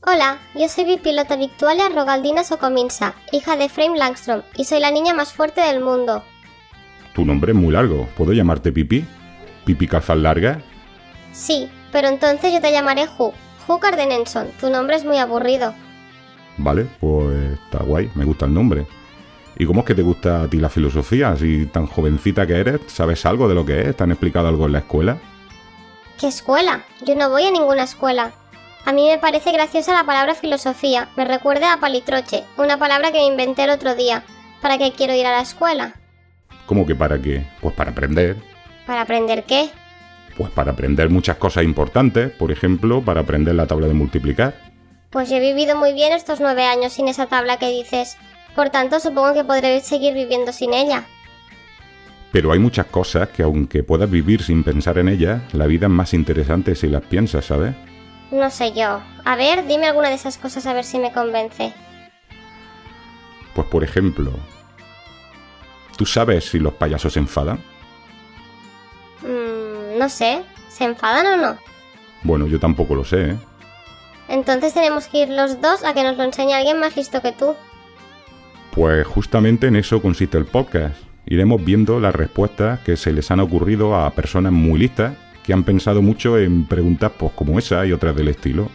Hola, 0.05 0.37
yo 0.53 0.69
soy 0.69 0.95
pilota 0.97 1.37
Victualia 1.37 1.89
Rogaldina 1.89 2.43
Socominsa, 2.43 3.15
hija 3.31 3.57
de 3.57 3.67
Frame 3.67 3.97
Langstrom, 3.97 4.43
y 4.55 4.65
soy 4.65 4.79
la 4.79 4.91
niña 4.91 5.15
más 5.15 5.33
fuerte 5.33 5.61
del 5.61 5.83
mundo. 5.83 6.23
Tu 7.13 7.25
nombre 7.25 7.51
es 7.51 7.57
muy 7.57 7.73
largo. 7.73 8.07
¿Puedo 8.17 8.33
llamarte 8.33 8.71
Pipi? 8.71 9.05
¿Pipi 9.65 9.87
calzas 9.87 10.17
largas? 10.17 10.59
Sí, 11.31 11.69
pero 11.91 12.07
entonces 12.07 12.53
yo 12.53 12.61
te 12.61 12.71
llamaré 12.71 13.05
Hu. 13.17 13.33
Hu 13.67 13.79
Cardenenson. 13.79 14.47
Tu 14.59 14.69
nombre 14.69 14.95
es 14.95 15.05
muy 15.05 15.17
aburrido. 15.17 15.73
Vale, 16.57 16.87
pues 16.99 17.59
está 17.63 17.83
guay. 17.83 18.09
Me 18.15 18.25
gusta 18.25 18.45
el 18.45 18.53
nombre. 18.53 18.85
¿Y 19.57 19.65
cómo 19.65 19.81
es 19.81 19.85
que 19.85 19.95
te 19.95 20.01
gusta 20.01 20.43
a 20.43 20.47
ti 20.47 20.57
la 20.57 20.69
filosofía? 20.69 21.35
Si 21.35 21.65
tan 21.65 21.85
jovencita 21.85 22.47
que 22.47 22.59
eres, 22.59 22.79
¿sabes 22.87 23.25
algo 23.25 23.47
de 23.47 23.55
lo 23.55 23.65
que 23.65 23.81
es? 23.81 23.95
¿Te 23.95 24.03
han 24.03 24.11
explicado 24.11 24.47
algo 24.47 24.65
en 24.65 24.71
la 24.71 24.79
escuela? 24.79 25.17
¿Qué 26.19 26.27
escuela? 26.27 26.83
Yo 27.05 27.15
no 27.15 27.29
voy 27.29 27.43
a 27.45 27.51
ninguna 27.51 27.83
escuela. 27.83 28.31
A 28.85 28.93
mí 28.93 29.07
me 29.07 29.17
parece 29.17 29.51
graciosa 29.51 29.93
la 29.93 30.05
palabra 30.05 30.33
filosofía. 30.35 31.09
Me 31.17 31.25
recuerda 31.25 31.73
a 31.73 31.79
palitroche, 31.79 32.43
una 32.57 32.77
palabra 32.77 33.11
que 33.11 33.19
me 33.19 33.25
inventé 33.25 33.65
el 33.65 33.69
otro 33.71 33.95
día. 33.95 34.23
¿Para 34.61 34.77
qué 34.77 34.93
quiero 34.93 35.13
ir 35.13 35.25
a 35.25 35.31
la 35.31 35.41
escuela? 35.41 35.95
¿Cómo 36.69 36.85
que 36.85 36.93
para 36.93 37.19
qué? 37.19 37.47
Pues 37.61 37.73
para 37.73 37.89
aprender. 37.89 38.37
¿Para 38.85 39.01
aprender 39.01 39.43
qué? 39.43 39.71
Pues 40.37 40.51
para 40.51 40.73
aprender 40.73 41.09
muchas 41.09 41.37
cosas 41.37 41.63
importantes, 41.63 42.29
por 42.29 42.51
ejemplo, 42.51 43.01
para 43.01 43.21
aprender 43.21 43.55
la 43.55 43.65
tabla 43.65 43.87
de 43.87 43.95
multiplicar. 43.95 44.53
Pues 45.09 45.31
yo 45.31 45.37
he 45.37 45.39
vivido 45.39 45.75
muy 45.75 45.93
bien 45.93 46.13
estos 46.13 46.39
nueve 46.39 46.65
años 46.65 46.93
sin 46.93 47.07
esa 47.07 47.25
tabla 47.25 47.57
que 47.57 47.71
dices. 47.71 48.17
Por 48.55 48.69
tanto, 48.69 48.99
supongo 48.99 49.33
que 49.33 49.43
podré 49.43 49.81
seguir 49.81 50.13
viviendo 50.13 50.53
sin 50.53 50.75
ella. 50.75 51.05
Pero 52.31 52.51
hay 52.51 52.59
muchas 52.59 52.85
cosas 52.85 53.29
que 53.29 53.41
aunque 53.41 53.81
puedas 53.81 54.11
vivir 54.11 54.43
sin 54.43 54.63
pensar 54.63 54.99
en 54.99 55.09
ellas, 55.09 55.41
la 55.55 55.65
vida 55.65 55.87
es 55.87 55.91
más 55.91 56.13
interesante 56.13 56.75
si 56.75 56.85
las 56.85 57.01
piensas, 57.01 57.45
¿sabes? 57.45 57.73
No 58.29 58.51
sé 58.51 58.73
yo. 58.73 59.01
A 59.25 59.35
ver, 59.35 59.65
dime 59.65 59.87
alguna 59.87 60.09
de 60.09 60.15
esas 60.15 60.37
cosas 60.37 60.67
a 60.67 60.75
ver 60.75 60.83
si 60.83 60.99
me 60.99 61.11
convence. 61.11 61.73
Pues 63.55 63.67
por 63.69 63.83
ejemplo, 63.83 64.33
¿Tú 65.99 66.05
sabes 66.05 66.45
si 66.45 66.59
los 66.59 66.75
payasos 66.75 67.11
se 67.11 67.19
enfadan? 67.19 67.57
Mm, 69.21 69.99
no 69.99 70.07
sé. 70.07 70.43
¿Se 70.69 70.85
enfadan 70.85 71.25
o 71.25 71.35
no? 71.35 71.57
Bueno, 72.23 72.47
yo 72.47 72.57
tampoco 72.57 72.95
lo 72.95 73.03
sé, 73.03 73.31
¿eh? 73.31 73.37
Entonces 74.29 74.73
tenemos 74.73 75.07
que 75.07 75.23
ir 75.23 75.29
los 75.29 75.59
dos 75.59 75.83
a 75.83 75.93
que 75.93 76.03
nos 76.03 76.15
lo 76.15 76.23
enseñe 76.23 76.53
alguien 76.53 76.79
más 76.79 76.95
listo 76.95 77.21
que 77.21 77.33
tú. 77.33 77.53
Pues 78.71 79.05
justamente 79.05 79.67
en 79.67 79.75
eso 79.75 80.01
consiste 80.01 80.37
el 80.37 80.45
podcast. 80.45 80.95
Iremos 81.25 81.65
viendo 81.65 81.99
las 81.99 82.15
respuestas 82.15 82.79
que 82.79 82.95
se 82.95 83.11
les 83.11 83.29
han 83.29 83.41
ocurrido 83.41 83.93
a 83.97 84.09
personas 84.11 84.53
muy 84.53 84.79
listas 84.79 85.17
que 85.43 85.51
han 85.51 85.65
pensado 85.65 86.01
mucho 86.01 86.37
en 86.37 86.65
preguntas 86.65 87.11
pues, 87.19 87.33
como 87.33 87.59
esa 87.59 87.85
y 87.85 87.91
otras 87.91 88.15
del 88.15 88.29
estilo. 88.29 88.69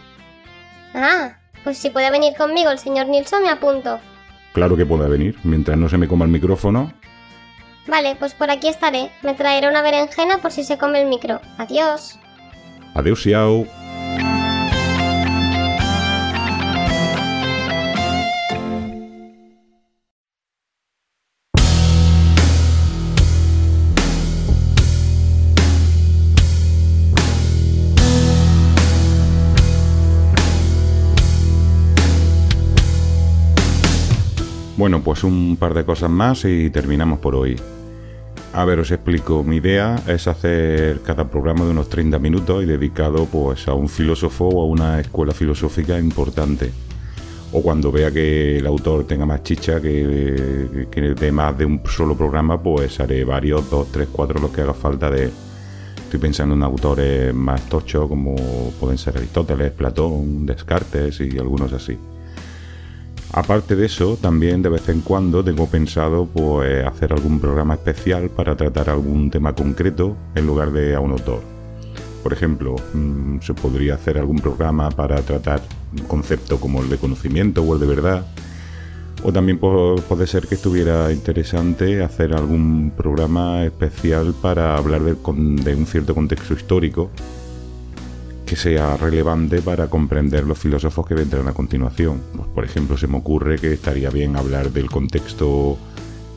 Ah, 0.93 1.39
pues 1.63 1.79
si 1.79 1.89
puede 1.89 2.11
venir 2.11 2.35
conmigo 2.37 2.69
el 2.69 2.77
señor 2.77 3.07
Nilsson 3.07 3.41
me 3.41 3.49
apunto. 3.49 3.99
Claro 4.53 4.77
que 4.77 4.85
puede 4.85 5.09
venir, 5.09 5.39
mientras 5.43 5.75
no 5.75 5.89
se 5.89 5.97
me 5.97 6.07
coma 6.07 6.25
el 6.25 6.31
micrófono 6.31 6.93
Vale, 7.87 8.15
pues 8.15 8.33
por 8.33 8.49
aquí 8.49 8.67
estaré. 8.67 9.11
Me 9.21 9.33
traeré 9.33 9.67
una 9.67 9.81
berenjena 9.81 10.39
por 10.39 10.51
si 10.51 10.63
se 10.63 10.77
come 10.77 11.01
el 11.01 11.07
micro. 11.07 11.39
Adiós. 11.57 12.19
Adiós, 12.95 13.23
Yao. 13.23 13.67
Bueno, 34.85 35.01
pues 35.01 35.23
un 35.23 35.57
par 35.59 35.73
de 35.73 35.83
cosas 35.83 36.11
más 36.11 36.45
y 36.45 36.69
terminamos 36.69 37.17
por 37.17 37.33
hoy. 37.33 37.59
A 38.53 38.65
ver, 38.65 38.77
os 38.77 38.91
explico. 38.91 39.43
Mi 39.43 39.55
idea 39.55 39.95
es 40.05 40.27
hacer 40.27 41.01
cada 41.01 41.27
programa 41.27 41.65
de 41.65 41.71
unos 41.71 41.89
30 41.89 42.19
minutos 42.19 42.61
y 42.61 42.67
dedicado 42.67 43.25
pues 43.25 43.67
a 43.67 43.73
un 43.73 43.89
filósofo 43.89 44.47
o 44.47 44.61
a 44.61 44.65
una 44.67 44.99
escuela 44.99 45.33
filosófica 45.33 45.97
importante. 45.97 46.71
O 47.51 47.63
cuando 47.63 47.91
vea 47.91 48.11
que 48.11 48.59
el 48.59 48.67
autor 48.67 49.07
tenga 49.07 49.25
más 49.25 49.41
chicha, 49.41 49.81
que, 49.81 50.87
que 50.91 51.01
de 51.01 51.31
más 51.31 51.57
de 51.57 51.65
un 51.65 51.81
solo 51.87 52.15
programa, 52.15 52.61
pues 52.61 52.99
haré 52.99 53.25
varios, 53.25 53.67
dos, 53.71 53.91
tres, 53.91 54.07
cuatro, 54.11 54.39
los 54.39 54.51
que 54.51 54.61
haga 54.61 54.75
falta 54.75 55.09
de... 55.09 55.31
Estoy 55.97 56.19
pensando 56.19 56.53
en 56.53 56.61
autores 56.61 57.33
más 57.33 57.67
tochos 57.67 58.07
como 58.07 58.35
pueden 58.79 58.99
ser 58.99 59.17
Aristóteles, 59.17 59.71
Platón, 59.71 60.45
Descartes 60.45 61.21
y 61.21 61.39
algunos 61.39 61.73
así. 61.73 61.97
Aparte 63.35 63.75
de 63.75 63.87
eso, 63.87 64.17
también 64.21 64.61
de 64.61 64.69
vez 64.69 64.87
en 64.87 65.01
cuando 65.01 65.43
tengo 65.43 65.67
pensado 65.67 66.25
pues, 66.25 66.85
hacer 66.85 67.11
algún 67.11 67.41
programa 67.41 67.73
especial 67.73 68.29
para 68.29 68.55
tratar 68.55 68.89
algún 68.89 69.29
tema 69.29 69.53
concreto 69.53 70.15
en 70.35 70.47
lugar 70.47 70.71
de 70.71 70.95
a 70.95 71.01
un 71.01 71.11
autor. 71.11 71.41
Por 72.23 72.31
ejemplo, 72.31 72.77
mm, 72.93 73.39
se 73.41 73.53
podría 73.53 73.95
hacer 73.95 74.17
algún 74.17 74.37
programa 74.39 74.89
para 74.89 75.21
tratar 75.21 75.61
un 75.91 76.05
concepto 76.05 76.61
como 76.61 76.81
el 76.81 76.89
de 76.89 76.97
conocimiento 76.97 77.61
o 77.61 77.73
el 77.73 77.81
de 77.81 77.87
verdad. 77.87 78.25
O 79.21 79.33
también 79.33 79.59
puede 79.59 80.27
ser 80.27 80.47
que 80.47 80.55
estuviera 80.55 81.11
interesante 81.11 82.01
hacer 82.03 82.33
algún 82.33 82.93
programa 82.95 83.65
especial 83.65 84.33
para 84.41 84.77
hablar 84.77 85.01
de 85.01 85.75
un 85.75 85.85
cierto 85.87 86.15
contexto 86.15 86.53
histórico 86.53 87.11
que 88.45 88.55
sea 88.55 88.95
relevante 88.97 89.61
para 89.61 89.87
comprender 89.87 90.45
los 90.45 90.59
filósofos 90.59 91.05
que 91.07 91.15
vendrán 91.15 91.47
a 91.47 91.53
continuación. 91.53 92.21
Pues, 92.35 92.47
por 92.49 92.63
ejemplo, 92.63 92.97
se 92.97 93.07
me 93.07 93.17
ocurre 93.17 93.57
que 93.57 93.73
estaría 93.73 94.09
bien 94.09 94.35
hablar 94.35 94.71
del 94.71 94.89
contexto 94.89 95.77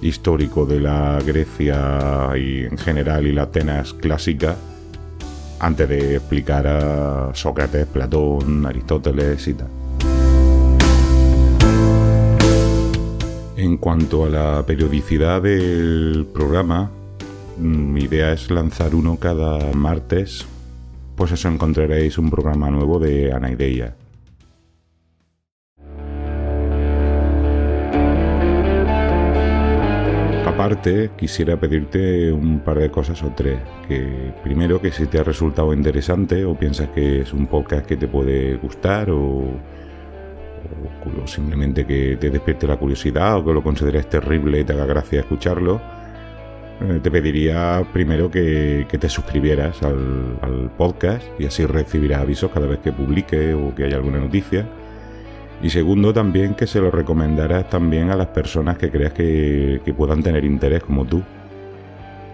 histórico 0.00 0.64
de 0.64 0.80
la 0.80 1.18
Grecia 1.24 2.30
y 2.36 2.64
en 2.64 2.78
general 2.78 3.26
y 3.26 3.32
la 3.32 3.42
Atenas 3.42 3.92
clásica 3.94 4.56
antes 5.60 5.88
de 5.88 6.16
explicar 6.16 6.66
a 6.66 7.30
Sócrates, 7.34 7.86
Platón, 7.86 8.64
Aristóteles 8.64 9.48
y 9.48 9.54
tal. 9.54 9.68
En 13.56 13.76
cuanto 13.76 14.24
a 14.24 14.28
la 14.28 14.64
periodicidad 14.64 15.42
del 15.42 16.28
programa, 16.32 16.90
mm, 17.58 17.92
mi 17.92 18.04
idea 18.04 18.32
es 18.32 18.50
lanzar 18.52 18.94
uno 18.94 19.16
cada 19.16 19.72
martes, 19.72 20.46
pues 21.18 21.32
eso 21.32 21.48
encontraréis 21.48 22.16
un 22.16 22.30
programa 22.30 22.70
nuevo 22.70 23.00
de 23.00 23.32
Anaideia. 23.32 23.92
Aparte, 30.46 31.10
quisiera 31.16 31.58
pedirte 31.58 32.32
un 32.32 32.60
par 32.60 32.78
de 32.78 32.90
cosas 32.90 33.20
o 33.24 33.32
tres. 33.34 33.58
Que 33.88 34.32
primero, 34.44 34.80
que 34.80 34.92
si 34.92 35.06
te 35.06 35.18
ha 35.18 35.24
resultado 35.24 35.72
interesante 35.72 36.44
o 36.44 36.54
piensas 36.54 36.88
que 36.90 37.22
es 37.22 37.32
un 37.32 37.48
podcast 37.48 37.84
que 37.84 37.96
te 37.96 38.06
puede 38.06 38.56
gustar 38.56 39.10
o, 39.10 39.42
o 41.22 41.26
simplemente 41.26 41.84
que 41.84 42.16
te 42.16 42.30
despierte 42.30 42.68
la 42.68 42.76
curiosidad 42.76 43.38
o 43.38 43.44
que 43.44 43.52
lo 43.52 43.62
consideres 43.62 44.08
terrible 44.08 44.60
y 44.60 44.64
te 44.64 44.72
haga 44.72 44.86
gracia 44.86 45.20
escucharlo, 45.20 45.80
te 47.02 47.10
pediría 47.10 47.84
primero 47.92 48.30
que, 48.30 48.86
te 48.88 49.08
suscribieras 49.08 49.82
al, 49.82 50.38
al, 50.42 50.70
podcast 50.76 51.24
y 51.38 51.46
así 51.46 51.66
recibirás 51.66 52.22
avisos 52.22 52.50
cada 52.52 52.66
vez 52.66 52.78
que 52.78 52.92
publique 52.92 53.54
o 53.54 53.74
que 53.74 53.84
haya 53.84 53.96
alguna 53.96 54.18
noticia. 54.18 54.66
Y 55.60 55.70
segundo, 55.70 56.12
también 56.12 56.54
que 56.54 56.68
se 56.68 56.80
lo 56.80 56.90
recomendaras 56.90 57.68
también 57.68 58.10
a 58.10 58.16
las 58.16 58.28
personas 58.28 58.78
que 58.78 58.90
creas 58.90 59.12
que, 59.12 59.80
que 59.84 59.92
puedan 59.92 60.22
tener 60.22 60.44
interés 60.44 60.84
como 60.84 61.04
tú 61.04 61.22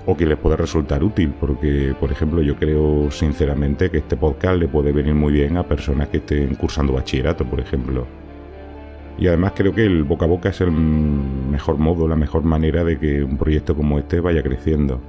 o 0.06 0.14
que 0.16 0.26
les 0.26 0.36
pueda 0.36 0.56
resultar 0.56 1.02
útil, 1.02 1.32
porque 1.40 1.94
por 1.98 2.12
ejemplo 2.12 2.42
yo 2.42 2.56
creo 2.56 3.10
sinceramente 3.10 3.90
que 3.90 3.98
este 3.98 4.16
podcast 4.16 4.58
le 4.58 4.68
puede 4.68 4.92
venir 4.92 5.14
muy 5.14 5.32
bien 5.32 5.56
a 5.56 5.62
personas 5.62 6.08
que 6.08 6.18
estén 6.18 6.54
cursando 6.56 6.92
bachillerato, 6.92 7.46
por 7.46 7.60
ejemplo. 7.60 8.06
Y 9.18 9.28
además 9.28 9.52
creo 9.54 9.72
que 9.72 9.84
el 9.84 10.02
boca 10.04 10.24
a 10.24 10.28
boca 10.28 10.48
es 10.48 10.60
el 10.60 10.72
mejor 10.72 11.78
modo, 11.78 12.08
la 12.08 12.16
mejor 12.16 12.42
manera 12.42 12.82
de 12.84 12.98
que 12.98 13.22
un 13.22 13.36
proyecto 13.36 13.76
como 13.76 13.98
este 13.98 14.20
vaya 14.20 14.42
creciendo. 14.42 15.00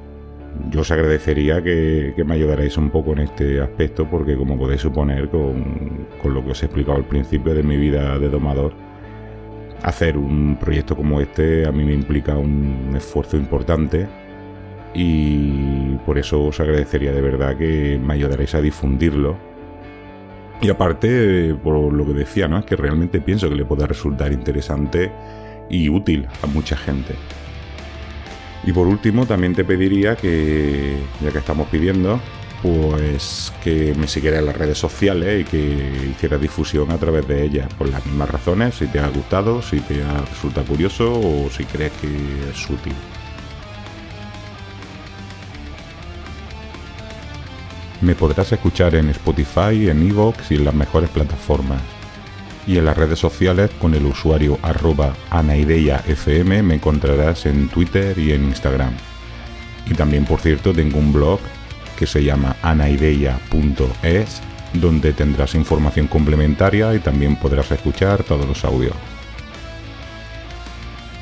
Yo 0.69 0.81
os 0.81 0.91
agradecería 0.91 1.61
que, 1.61 2.13
me 2.25 2.35
ayudarais 2.35 2.77
un 2.77 2.89
poco 2.89 3.13
en 3.13 3.19
este 3.19 3.59
aspecto 3.59 4.07
porque 4.09 4.37
como 4.37 4.57
podéis 4.57 4.81
suponer 4.81 5.29
con, 5.29 6.07
con 6.21 6.33
lo 6.33 6.43
que 6.45 6.51
os 6.51 6.63
he 6.63 6.67
explicado 6.67 6.97
al 6.97 7.05
principio 7.05 7.53
de 7.53 7.63
mi 7.63 7.77
vida 7.77 8.17
de 8.19 8.29
domador, 8.29 8.73
hacer 9.83 10.17
un 10.17 10.57
proyecto 10.59 10.95
como 10.95 11.19
este 11.19 11.67
a 11.67 11.71
mí 11.71 11.83
me 11.83 11.93
implica 11.93 12.37
un 12.37 12.93
esfuerzo 12.95 13.37
importante 13.37 14.07
y 14.95 15.95
por 16.05 16.17
eso 16.17 16.45
os 16.45 16.59
agradecería 16.59 17.11
de 17.11 17.21
verdad 17.21 17.57
que 17.57 17.99
me 18.01 18.13
ayudaréis 18.13 18.55
a 18.55 18.61
difundirlo. 18.61 19.37
Y 20.61 20.69
aparte, 20.69 21.53
por 21.63 21.93
lo 21.93 22.05
que 22.05 22.13
decía, 22.13 22.47
¿no? 22.47 22.57
Es 22.57 22.65
que 22.65 22.75
realmente 22.75 23.21
pienso 23.21 23.49
que 23.49 23.55
le 23.55 23.65
pueda 23.65 23.85
resultar 23.85 24.31
interesante 24.31 25.11
y 25.69 25.89
útil 25.89 26.27
a 26.41 26.47
mucha 26.47 26.77
gente. 26.77 27.15
Y 28.63 28.71
por 28.71 28.87
último, 28.87 29.25
también 29.25 29.53
te 29.53 29.63
pediría 29.63 30.15
que, 30.15 30.97
ya 31.21 31.31
que 31.31 31.37
estamos 31.37 31.67
pidiendo, 31.67 32.19
pues 32.63 33.53
que 33.63 33.93
me 33.95 34.07
siguieras 34.07 34.39
en 34.39 34.47
las 34.47 34.57
redes 34.57 34.77
sociales 34.77 35.41
y 35.41 35.43
que 35.43 36.09
hicieras 36.11 36.41
difusión 36.41 36.89
a 36.91 36.97
través 36.97 37.27
de 37.27 37.43
ellas, 37.43 37.71
por 37.75 37.87
las 37.89 38.03
mismas 38.05 38.29
razones, 38.29 38.75
si 38.75 38.87
te 38.87 38.99
ha 38.99 39.07
gustado, 39.09 39.61
si 39.61 39.81
te 39.81 40.03
ha 40.03 40.17
resultado 40.21 40.65
curioso 40.65 41.13
o 41.13 41.49
si 41.51 41.63
crees 41.65 41.91
que 42.01 42.07
es 42.07 42.69
útil. 42.69 42.93
Me 48.01 48.13
podrás 48.15 48.51
escuchar 48.51 48.95
en 48.95 49.09
Spotify, 49.09 49.89
en 49.89 50.07
Evox 50.07 50.51
y 50.51 50.55
en 50.55 50.65
las 50.65 50.73
mejores 50.73 51.09
plataformas. 51.09 51.81
Y 52.67 52.77
en 52.77 52.85
las 52.85 52.97
redes 52.97 53.19
sociales 53.19 53.71
con 53.79 53.93
el 53.93 54.05
usuario 54.05 54.59
arroba 54.61 55.13
anaideiafm 55.29 56.63
me 56.63 56.75
encontrarás 56.75 57.45
en 57.45 57.69
Twitter 57.69 58.17
y 58.17 58.33
en 58.33 58.45
Instagram. 58.45 58.93
Y 59.85 59.93
también, 59.93 60.25
por 60.25 60.39
cierto, 60.39 60.73
tengo 60.73 60.97
un 60.97 61.13
blog 61.13 61.39
que 61.97 62.07
se 62.07 62.23
llama 62.23 62.55
anaideia.es 62.61 64.41
donde 64.73 65.13
tendrás 65.13 65.55
información 65.55 66.07
complementaria 66.07 66.93
y 66.93 66.99
también 66.99 67.37
podrás 67.37 67.71
escuchar 67.71 68.23
todos 68.23 68.45
los 68.45 68.65
audios. 68.65 68.95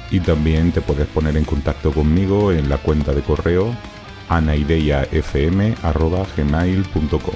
Y 0.10 0.20
también 0.20 0.72
te 0.72 0.82
puedes 0.82 1.08
poner 1.08 1.38
en 1.38 1.46
contacto 1.46 1.92
conmigo 1.92 2.52
en 2.52 2.70
la 2.70 2.78
cuenta 2.78 3.14
de 3.14 3.22
correo 3.22 3.76
anaideiafm.gmail.com 4.38 7.36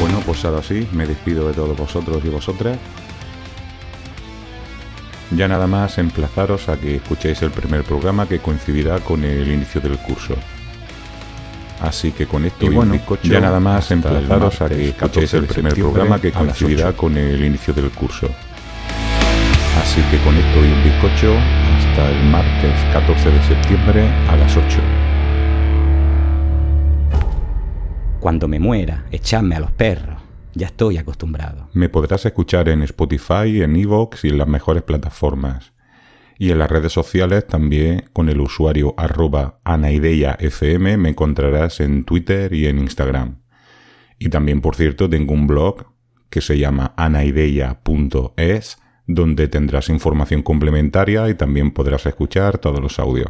Bueno, 0.00 0.20
pues 0.26 0.44
ahora 0.44 0.62
sí, 0.62 0.86
me 0.92 1.06
despido 1.06 1.48
de 1.48 1.54
todos 1.54 1.76
vosotros 1.76 2.22
y 2.24 2.28
vosotras. 2.28 2.78
Ya 5.30 5.48
nada 5.48 5.66
más 5.66 5.98
emplazaros 5.98 6.68
a 6.68 6.78
que 6.78 6.96
escuchéis 6.96 7.40
el 7.42 7.50
primer 7.50 7.82
programa 7.84 8.28
que 8.28 8.38
coincidirá 8.38 9.00
con 9.00 9.24
el 9.24 9.50
inicio 9.50 9.80
del 9.80 9.96
curso. 9.98 10.34
Así 11.80 12.12
que 12.12 12.26
con 12.26 12.44
esto 12.44 12.66
y, 12.66 12.68
bueno, 12.68 12.94
ya 13.22 13.40
nada 13.40 13.60
más 13.60 13.90
emplazaros 13.90 14.60
a 14.60 14.68
que 14.68 14.90
escuchéis 14.90 15.34
el 15.34 15.46
primer 15.46 15.74
programa 15.74 16.20
que 16.20 16.32
coincidirá 16.32 16.92
con 16.92 17.16
el 17.16 17.44
inicio 17.44 17.74
del 17.74 17.90
curso. 17.90 18.28
Así 19.80 20.00
que 20.10 20.18
con 20.24 20.36
esto 20.36 20.64
y 20.64 20.72
un 20.72 20.84
bizcocho, 20.84 21.34
hasta 21.36 22.10
el 22.10 22.24
martes 22.30 22.72
14 22.92 23.30
de 23.30 23.42
septiembre 23.42 24.08
a 24.28 24.36
las 24.36 24.56
8. 24.56 24.80
Cuando 28.20 28.48
me 28.48 28.58
muera, 28.58 29.04
echadme 29.10 29.56
a 29.56 29.60
los 29.60 29.72
perros. 29.72 30.20
Ya 30.54 30.68
estoy 30.68 30.98
acostumbrado. 30.98 31.68
Me 31.74 31.88
podrás 31.88 32.24
escuchar 32.24 32.68
en 32.68 32.82
Spotify, 32.82 33.62
en 33.62 33.76
Evox 33.76 34.24
y 34.24 34.28
en 34.28 34.38
las 34.38 34.48
mejores 34.48 34.82
plataformas. 34.82 35.72
Y 36.38 36.50
en 36.50 36.58
las 36.58 36.70
redes 36.70 36.92
sociales 36.92 37.46
también 37.46 38.08
con 38.12 38.28
el 38.28 38.40
usuario 38.40 38.94
arroba 38.96 39.60
anaideiafm 39.64 40.96
me 40.96 41.10
encontrarás 41.10 41.80
en 41.80 42.04
Twitter 42.04 42.52
y 42.52 42.66
en 42.66 42.78
Instagram. 42.78 43.42
Y 44.18 44.28
también, 44.28 44.60
por 44.60 44.76
cierto, 44.76 45.08
tengo 45.10 45.34
un 45.34 45.46
blog 45.46 45.86
que 46.30 46.40
se 46.40 46.58
llama 46.58 46.94
anaideia.es 46.96 48.78
donde 49.06 49.48
tendrás 49.48 49.90
información 49.90 50.42
complementaria 50.42 51.28
y 51.28 51.34
también 51.34 51.72
podrás 51.72 52.06
escuchar 52.06 52.56
todos 52.58 52.80
los 52.80 52.98
audios. 52.98 53.28